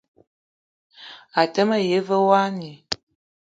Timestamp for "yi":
1.87-1.97